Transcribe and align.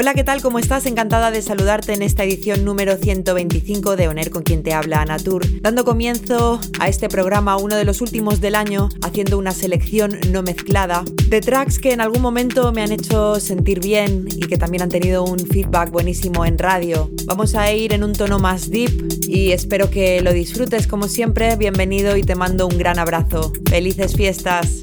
Hola, 0.00 0.14
¿qué 0.14 0.24
tal? 0.24 0.40
¿Cómo 0.40 0.58
estás? 0.58 0.86
Encantada 0.86 1.30
de 1.30 1.42
saludarte 1.42 1.92
en 1.92 2.00
esta 2.00 2.24
edición 2.24 2.64
número 2.64 2.96
125 2.96 3.96
de 3.96 4.08
Oner 4.08 4.30
con 4.30 4.42
quien 4.42 4.62
te 4.62 4.72
habla 4.72 5.02
Anatur, 5.02 5.44
dando 5.60 5.84
comienzo 5.84 6.58
a 6.78 6.88
este 6.88 7.10
programa, 7.10 7.58
uno 7.58 7.76
de 7.76 7.84
los 7.84 8.00
últimos 8.00 8.40
del 8.40 8.54
año, 8.54 8.88
haciendo 9.02 9.36
una 9.36 9.52
selección 9.52 10.18
no 10.30 10.42
mezclada 10.42 11.04
de 11.28 11.42
tracks 11.42 11.78
que 11.78 11.92
en 11.92 12.00
algún 12.00 12.22
momento 12.22 12.72
me 12.72 12.80
han 12.80 12.92
hecho 12.92 13.38
sentir 13.40 13.80
bien 13.80 14.26
y 14.34 14.40
que 14.40 14.56
también 14.56 14.84
han 14.84 14.88
tenido 14.88 15.22
un 15.22 15.38
feedback 15.38 15.90
buenísimo 15.90 16.46
en 16.46 16.56
radio. 16.56 17.10
Vamos 17.26 17.54
a 17.54 17.70
ir 17.70 17.92
en 17.92 18.02
un 18.02 18.14
tono 18.14 18.38
más 18.38 18.70
deep 18.70 19.06
y 19.28 19.52
espero 19.52 19.90
que 19.90 20.22
lo 20.22 20.32
disfrutes 20.32 20.86
como 20.86 21.08
siempre. 21.08 21.56
Bienvenido 21.56 22.16
y 22.16 22.22
te 22.22 22.36
mando 22.36 22.66
un 22.66 22.78
gran 22.78 22.98
abrazo. 22.98 23.52
Felices 23.68 24.16
fiestas. 24.16 24.82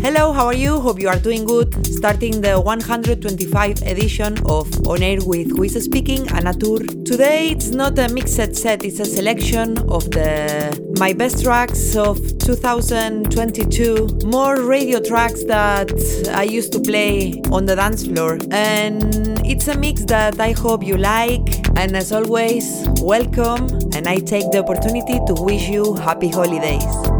Hello, 0.00 0.32
how 0.32 0.46
are 0.46 0.54
you? 0.54 0.78
Hope 0.78 1.00
you 1.00 1.08
are 1.08 1.18
doing 1.18 1.44
good. 1.44 1.84
Starting 1.84 2.40
the 2.40 2.60
125 2.60 3.82
edition 3.82 4.38
of 4.46 4.86
On 4.86 5.02
Air 5.02 5.18
with 5.26 5.50
Who 5.50 5.64
is 5.64 5.74
Speaking, 5.84 6.24
Anatur. 6.26 7.04
Today 7.04 7.48
it's 7.48 7.70
not 7.70 7.98
a 7.98 8.08
mixed 8.08 8.54
set, 8.54 8.84
it's 8.84 9.00
a 9.00 9.04
selection 9.04 9.76
of 9.90 10.08
the 10.12 10.94
my 11.00 11.12
best 11.12 11.42
tracks 11.42 11.96
of 11.96 12.16
2022. 12.38 14.20
More 14.24 14.62
radio 14.62 15.00
tracks 15.00 15.42
that 15.44 15.90
I 16.32 16.44
used 16.44 16.72
to 16.74 16.80
play 16.80 17.42
on 17.50 17.66
the 17.66 17.74
dance 17.74 18.06
floor. 18.06 18.38
And 18.52 19.44
it's 19.44 19.66
a 19.66 19.76
mix 19.76 20.04
that 20.04 20.38
I 20.38 20.52
hope 20.52 20.84
you 20.84 20.96
like. 20.96 21.66
And 21.76 21.96
as 21.96 22.12
always, 22.12 22.86
welcome. 23.02 23.66
And 23.94 24.06
I 24.06 24.18
take 24.18 24.48
the 24.52 24.58
opportunity 24.58 25.18
to 25.26 25.34
wish 25.42 25.68
you 25.68 25.94
happy 25.94 26.28
holidays. 26.28 27.17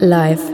Live. 0.00 0.53